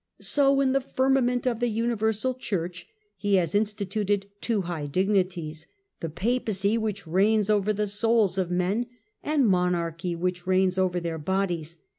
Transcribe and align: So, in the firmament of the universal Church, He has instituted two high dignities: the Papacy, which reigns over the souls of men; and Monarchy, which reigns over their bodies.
So, 0.19 0.59
in 0.61 0.71
the 0.71 0.81
firmament 0.81 1.45
of 1.45 1.59
the 1.59 1.67
universal 1.67 2.33
Church, 2.33 2.87
He 3.17 3.35
has 3.35 3.53
instituted 3.53 4.31
two 4.41 4.61
high 4.63 4.87
dignities: 4.87 5.67
the 5.99 6.09
Papacy, 6.09 6.75
which 6.75 7.05
reigns 7.05 7.51
over 7.51 7.71
the 7.71 7.85
souls 7.85 8.39
of 8.39 8.49
men; 8.49 8.87
and 9.21 9.47
Monarchy, 9.47 10.15
which 10.15 10.47
reigns 10.47 10.79
over 10.79 10.99
their 10.99 11.19
bodies. 11.19 11.77